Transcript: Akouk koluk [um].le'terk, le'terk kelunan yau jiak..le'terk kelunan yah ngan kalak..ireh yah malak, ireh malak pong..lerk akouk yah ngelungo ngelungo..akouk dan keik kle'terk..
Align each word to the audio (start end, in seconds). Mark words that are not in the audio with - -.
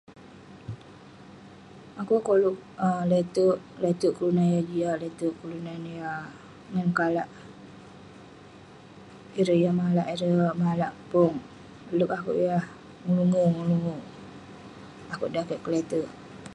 Akouk 2.01 2.23
koluk 2.27 2.57
[um].le'terk, 2.85 3.57
le'terk 3.81 4.13
kelunan 4.15 4.47
yau 4.53 4.65
jiak..le'terk 4.69 5.35
kelunan 5.39 5.81
yah 5.97 6.21
ngan 6.73 6.89
kalak..ireh 6.97 9.59
yah 9.63 9.73
malak, 9.81 10.07
ireh 10.13 10.35
malak 10.63 10.93
pong..lerk 11.11 12.11
akouk 12.17 12.37
yah 12.49 12.63
ngelungo 13.03 13.43
ngelungo..akouk 13.55 15.29
dan 15.33 15.47
keik 15.49 15.63
kle'terk.. 15.65 16.09